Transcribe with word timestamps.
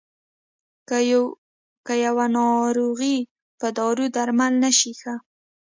که 1.85 1.93
يوه 2.07 2.25
ناروغي 2.37 3.17
په 3.59 3.67
دارو 3.77 4.05
درمل 4.15 4.53
نه 4.63 4.71
شي 4.79 4.91
ښه. 4.99 5.15